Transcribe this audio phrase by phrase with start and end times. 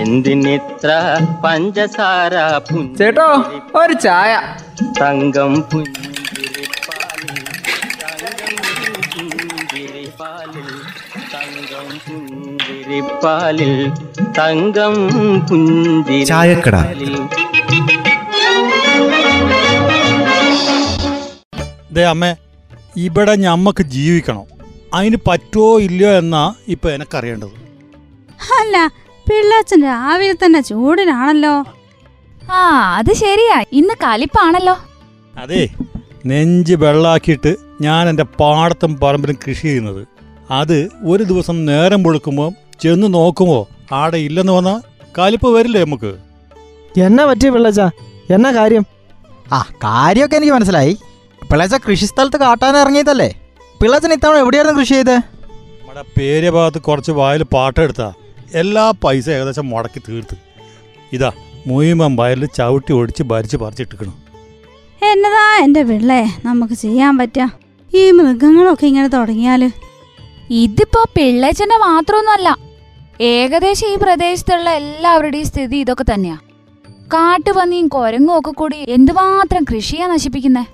[0.00, 0.90] എന്തിനിത്ര
[1.44, 2.34] പഞ്ചസാര
[2.98, 3.28] ചേട്ടോ
[3.80, 4.32] ഒരു ചായ.
[5.00, 7.38] തങ്കം പുഞ്ചിരിപ്പാലിൽ
[11.34, 13.74] തങ്കം പുഞ്ചിരിപ്പാലിൽ
[14.38, 14.94] തങ്കം
[15.48, 16.76] പുഞ്ചിരിപ്പാലിൽ ചായക്കട.
[21.96, 22.30] ദേ അമ്മേ
[23.06, 24.46] ഇവിടെ ഞമ്മക്ക് ജീവിക്കണം.
[24.96, 26.42] അതിന് പറ്റുമോ ഇല്ലയോ എന്നാ
[26.74, 27.54] ഇപ്പൊ എനക്കറിയേണ്ടത്.
[28.60, 28.76] അല്ല
[29.28, 31.54] പിള്ളാച്ചൻ രാവിലെ തന്നെ ചൂടിനാണല്ലോ.
[32.52, 32.60] ആ
[32.98, 33.56] അത് ശരിയാ.
[33.72, 34.76] ഇന്ന് കലിപ്പാണല്ലോ.
[35.38, 35.62] അതെ
[36.26, 40.02] നെഞ്ച് വെള്ളാക്കിയിട്ട് ഞാൻ എന്റെ പാടത്തും പറമ്പിലും കൃഷി ചെയ്യുന്നത്.
[40.50, 42.50] അത് ഒരു ദിവസം നേരം പൊഴുക്കുമ്പോൾ
[42.82, 43.62] ചെന്ന് നോക്കുമ്പോൾ
[43.94, 44.78] ആടെ ഇല്ലെന്ന് വന്നാൽ
[45.18, 46.12] കലിപ്പ് വരില്ലേ നമുക്ക്?
[47.06, 47.80] എന്നാ പറ്റിയ പിള്ളച്ച?
[48.30, 48.84] എന്നാ കാര്യം?
[49.52, 50.94] ആ കാര്യമൊക്കെ എനിക്ക് മനസ്സിലായി.
[51.50, 53.28] പിള്ളേച്ച കൃഷിസ്ഥലത്ത് കാട്ടാൻ ഇറങ്ങിയതല്ലേ?
[53.80, 58.08] പിള്ളച്ചൻ ഇത്തവണ എവിടെയായിരുന്നു കൃഷി ചെയ്തത് നമ്മുടെ പേര് ഭാഗത്ത് കുറച്ച് വായിൽ പാട്ടെടുത്താ.
[58.54, 60.36] എല്ലാ പൈസ ഏകദേശം മുടക്കി തീർത്ത്.
[61.12, 61.32] ഇതാ
[61.66, 64.14] മുഴുവൻ വയലിൽ ചവിട്ടി ഒടിച്ച് ഭരിച്ച് പറിച്ചിട്ടിക്കണം
[65.12, 66.24] എന്നതാ എന്റെ പിള്ളേ?
[66.44, 67.58] നമുക്ക് ചെയ്യാൻ പറ്റുക
[67.94, 69.70] ഈ മൃഗങ്ങളൊക്കെ ഇങ്ങനെ തുടങ്ങിയാൽ.
[70.50, 72.58] ഇതിപ്പോ പിള്ളേച്ചന്റെ മാത്രമൊന്നുമല്ല.
[73.20, 76.38] ഏകദേശം ഈ പ്രദേശത്തുള്ള എല്ലാവരുടെയും സ്ഥിതി ഇതൊക്കെ തന്നെയാ.
[77.14, 80.66] കാട്ടുപന്നിയും കൊരങ്ങും ഒക്കെ കൂടി എന്തുമാത്രം കൃഷിയാ നശിപ്പിക്കുന്നേ?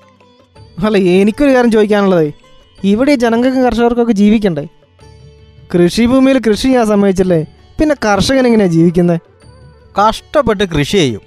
[0.87, 2.33] അല്ല എനിക്കൊരു കാര്യം ചോദിക്കാനുള്ളതേ.
[2.85, 4.69] ഇവിടെ ജനങ്ങൾക്കും കർഷകർക്കൊക്കെ ജീവിക്കണ്ടേ?
[5.75, 7.47] കൃഷിഭൂമിയിൽ കൃഷി ചെയ്യാൻ സമ്മതിച്ചില്ലേ?
[7.81, 9.21] പിന്നെ കർഷകൻ എങ്ങനെയാ ജീവിക്കുന്നത്
[10.01, 11.21] കഷ്ടപ്പെട്ട് കൃഷി ചെയ്യും.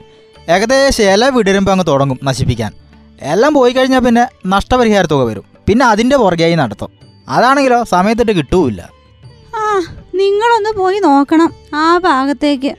[0.49, 2.71] ഏകദേശം ഇല വിടരുമ്പോൾ അങ്ങ് തുടങ്ങും നശിപ്പിക്കാൻ.
[3.21, 5.43] എല്ലാം പോയി കഴിഞ്ഞാൽ പിന്നെ നഷ്ടപരിഹാര തുക വരും.
[5.67, 6.89] പിന്നെ അതിന്റെ പുറകെയായി നടത്തും.
[7.29, 8.89] അതാണെങ്കിലോ സമയത്തിട്ട് കിട്ടൂല്ല.
[9.55, 9.79] ആ
[10.15, 12.75] നിങ്ങളൊന്ന് പോയി നോക്കണം ആ ഭാഗത്തേക്ക്.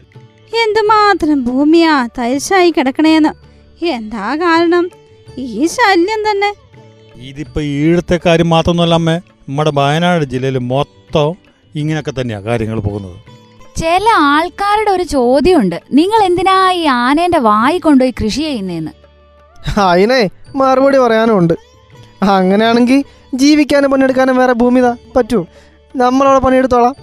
[0.64, 3.28] എന്തുമാത്രം ഭൂമിയാ തരിശായി കിടക്കണേന്ന്.
[3.84, 4.91] എന്താ കാരണം?
[5.39, 6.55] ഈ ശല്യം തന്നെ.
[7.16, 9.16] ഇതിപ്പോ ഈഴത്തെ കാര്യം മാത്രമൊന്നുമല്ല അമ്മേ.
[9.16, 11.34] നമ്മുടെ വയനാട് ജില്ലയിൽ മൊത്തം
[11.74, 13.38] ഇങ്ങനെയൊക്കെ തന്നെയാണ് കാര്യങ്ങൾ പോകുന്നത്.
[13.78, 15.82] ചില ആൾക്കാരുടെ ഒരു ചോദ്യമുണ്ട്.
[15.92, 18.92] നിങ്ങൾ എന്തിനാ ഈ ആനേന്റെ വായി കൊണ്ടുപോയി കൃഷി ചെയ്യുന്നേന്ന്?
[19.80, 21.54] അതിനെ മറുപടി പറയാനും ഉണ്ട്
[22.22, 25.46] അങ്ങനെയാണെങ്കിൽ ജീവിക്കാനും പണിയെടുക്കാനും വേറെ ഭൂമി താ പറ്റൂ.
[25.96, 26.94] നമ്മളവിടെ പണിയെടുത്തോളാം.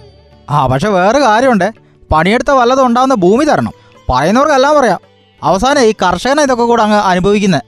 [0.50, 1.72] ആ പക്ഷെ വേറെ കാര്യമുണ്ട്.
[2.12, 3.72] പണിയെടുത്ത വല്ലതും ഉണ്ടാവുന്ന ഭൂമി തരണം.
[4.10, 5.00] പറയുന്നവർക്കെല്ലാം പറയാം.
[5.42, 7.62] അവസാനം ഈ കർഷകനെ ഇതൊക്കെ കൂടെ അങ്ങ് അനുഭവിക്കുന്നത്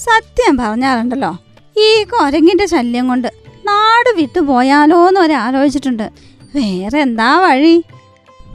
[0.00, 1.32] സത്യം പറഞ്ഞാലുണ്ടല്ലോ.
[1.76, 3.28] ഈ കൊരങ്ങിന്റെ ശല്യം കൊണ്ട്
[3.66, 6.06] നാട് വിട്ടു പോയാലോന്ന് ഒരാലോചിച്ചിട്ടുണ്ട്.
[6.56, 7.82] വേറെ എന്താ വഴി?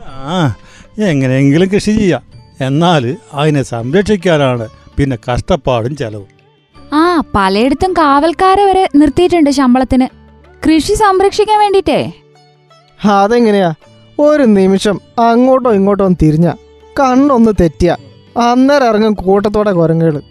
[0.09, 0.56] ആ
[1.00, 2.24] എങ്ങനെയെങ്കിലും കൃഷി ചെയ്യാം.
[2.62, 6.28] എന്നാൽ അതിനെ സംരക്ഷിക്കാനാണ് പിന്നെ കഷ്ടപ്പാടും ചെലവും.
[6.94, 10.08] ആ പലയിടത്തും കാവൽക്കാരെ വരെ നിർത്തിയിട്ടുണ്ട് ശമ്പളത്തിന്.
[10.68, 12.14] കൃഷി സംരക്ഷിക്കാൻ വേണ്ടിട്ടേ
[13.06, 13.74] അതെങ്ങനെയാ?
[14.20, 16.52] ഒരു നിമിഷം അങ്ങോട്ടോ ഇങ്ങോട്ടോ ഒന്ന് തിരിഞ്ഞ.
[17.00, 17.96] കണ്ണൊന്ന് തെറ്റിയ.
[18.38, 20.22] അന്നേരം ഇറങ്ങും കൂട്ടത്തോടെ കുരങ്ങുകൾ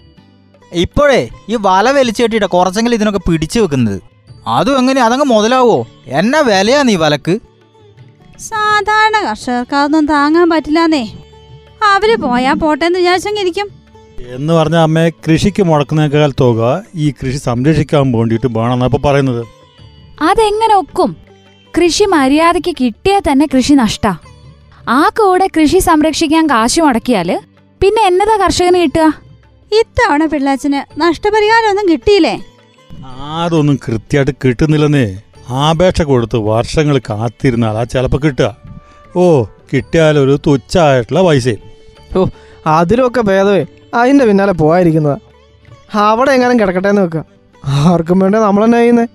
[0.73, 4.03] ഇപ്പോഴേ ഈ വല വലിച്ചു കെട്ടിയിട്ട് കുറച്ചെങ്കിലും ഇതിനൊക്കെ പിടിച്ചു വെക്കുന്നത്.
[4.47, 5.07] അതും എങ്ങനെയാ?
[5.07, 5.87] അതങ്ങ് മുതലാവോ?
[6.07, 7.41] എന്നാ വിലയാ നീ വലക്ക്?
[8.39, 11.05] സാധാരണ കർഷകർക്ക് അതൊന്നും താങ്ങാൻ പറ്റില്ലാന്നേ.
[11.83, 13.69] അവർ പോയാ പോട്ടെന്ന് വിചാരിച്ചെങ്കിരിക്കും
[14.27, 19.47] എന്ന് പറഞ്ഞ അമ്മയെ കൃഷിക്ക് മുടക്കുന്നേക്കാൾ തുക ഈ കൃഷി സംരക്ഷിക്കാൻ വേണ്ടിയിട്ട് വേണമെന്നാ ഇപ്പോൾ പറയുന്നത്.
[20.21, 21.17] അതെങ്ങനെ ഒക്കും?
[21.79, 24.07] കൃഷി മര്യാദയ്ക്ക് കിട്ടിയാൽ തന്നെ കൃഷി നഷ്ട.
[24.89, 27.41] ആ കൂടെ കൃഷി സംരക്ഷിക്കാൻ കാശ് മുടക്കിയാൽ
[27.83, 29.21] പിന്നെ എന്നതാ കർഷകന് കിട്ടുക?
[29.81, 32.41] ഇത്തവണ പിള്ളാച്ചന് നഷ്ടപരിഹാരം ഒന്നും കിട്ടിയില്ലേ?
[33.43, 35.23] അതൊന്നും കൃത്യമായിട്ട് കിട്ടുന്നില്ലെന്നേ.
[35.51, 38.57] ആപേക്ഷ കൊടുത്ത് വർഷങ്ങൾ കാത്തിരുന്നാൽ ആ ചിലപ്പോൾ കിട്ടുക.
[39.17, 41.21] ഓ കിട്ടിയാലൊരു തുച്ഛമായിട്ടുള്ള
[42.17, 42.27] ഓ
[42.67, 43.67] അതിലൊക്കെ ഭേദമേ.
[43.95, 45.17] അതിന്റെ പിന്നാലെ പോകാതിരിക്കുന്നതാ
[46.09, 47.25] അവിടെ എങ്ങനെ കിടക്കട്ടെ എന്ന് വെക്കുക.
[47.67, 49.07] ആർക്കും വേണ്ട നമ്മൾ തന്നെ ചെയ്യുന്നേ.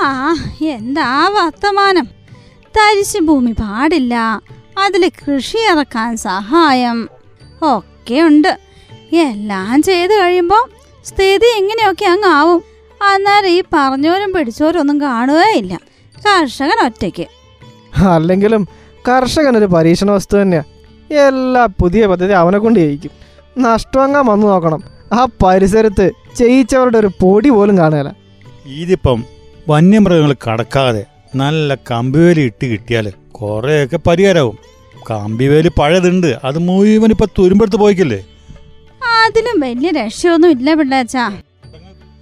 [0.00, 2.04] ആ എന്താ വർത്തമാനം?
[2.76, 4.42] തരിശു ഭൂമി പാടില്ല.
[4.84, 7.08] അതിൽ കൃഷി ഇറക്കാൻ സഹായം
[7.62, 8.58] ഒക്കെ ഉണ്ട്
[9.12, 10.68] എല്ലാം ചെയ്തു കഴിയുമ്പോൾ
[11.04, 12.71] സ്ഥിതി എങ്ങനെയൊക്കെ അങ്ങാവും
[13.08, 15.74] അന്നേരം ഈ പറഞ്ഞോരും പിടിച്ചോരും ഒന്നും കാണുകയില്ല
[16.26, 17.26] കർഷകൻ ഒറ്റയ്ക്ക്.
[18.14, 18.62] അല്ലെങ്കിലും
[19.08, 20.62] കർഷകനൊരു പരീക്ഷണ വസ്തു തന്നെയാ.
[21.26, 23.12] എല്ലാ പുതിയ പദ്ധതി അവനെ കൊണ്ട് ചെയ്യിക്കും
[23.58, 24.80] നഷ്ടമങ്ങാൻ വന്നു നോക്കണം.
[25.12, 28.12] ആ പരിസരത്ത് ചെയ്യിച്ചവരുടെ ഒരു പൊടി പോലും കാണുകയില്ല
[28.80, 29.18] ഇതിപ്പം
[29.68, 31.02] വന്യമൃഗങ്ങൾ കടക്കാതെ
[31.40, 33.06] നല്ല കമ്പിവേലി ഇട്ട് കിട്ടിയാൽ
[33.38, 34.56] കുറേയൊക്കെ പരിഹാരമാവും
[35.10, 36.30] കമ്പിവേലി പഴയതുണ്ട്.
[36.44, 38.20] അത് മുഴുവൻ ഇപ്പം തുരുമ്പെടുത്ത് പോയിക്കില്ലേ?
[39.22, 41.24] അതിലും വലിയ രക്ഷയൊന്നും ഇല്ല പിള്ളേച്ചാ.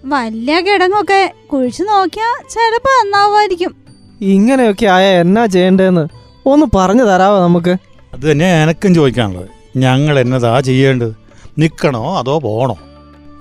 [0.04, 3.76] വലിയ കിടങ്ങൊക്കെ കുഴിച്ചു നോക്കിയാ ചിലപ്പോ നന്നാവുമായിരിക്കും.
[4.20, 6.08] ഇങ്ങനെയൊക്കെ ആയ എന്നാ ചെയ്യേണ്ടതെന്ന്
[6.46, 7.70] ഒന്ന് പറഞ്ഞു തരാവോ നമുക്ക്?
[8.14, 9.48] അത് തന്നെ എനക്കും ചോദിക്കാനുള്ളത്.
[9.78, 11.16] ഞങ്ങൾ എന്നതാ ചെയ്യേണ്ടത്?
[11.58, 12.78] നിക്കണോ അതോ പോണോ?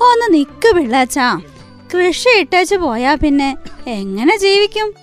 [0.01, 1.39] ഒന്ന് നിക്ക് പിള്ളാച്ചാ.
[1.95, 3.57] കൃഷി ഇട്ടേച്ച് പോയാ പിന്നെ
[3.87, 4.93] എങ്ങനെ ജീവിക്കും?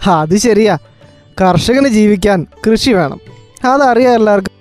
[0.00, 0.78] ഹ, അത് ശരിയാ.
[1.40, 3.20] കർഷകന് ജീവിക്കാൻ കൃഷി വേണം.
[3.64, 4.52] അതറിയാം എല്ലാവർക്കും.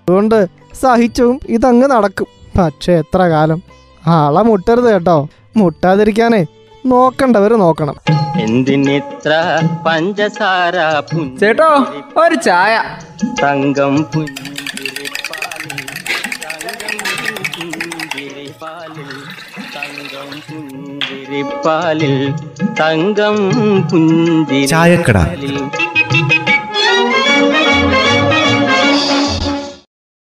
[0.00, 2.26] അതുകൊണ്ട് സഹിച്ചും ഇതങ്ങ് നടക്കും.
[2.58, 3.73] പക്ഷെ എത്ര കാലം?
[4.06, 5.28] ആളെ മുട്ടരുത് കേട്ടോ.
[5.56, 6.46] മുട്ടാതിരിക്കാനേ
[6.86, 7.96] നോക്കണ്ടവർ നോക്കണം.
[8.40, 9.32] എന്തിനിത്ര
[9.86, 10.76] പഞ്ചസാര
[11.40, 11.68] ചേട്ടോ
[12.22, 12.82] ഒരു ചായ.
[13.42, 14.40] തങ്കം പുഞ്ചിരിപ്പാലിൽ
[19.76, 22.16] തങ്കം പുഞ്ചിരിപ്പാലിൽ
[22.80, 23.36] തങ്കം
[23.90, 25.56] പുഞ്ചിരിപ്പാലിൽ.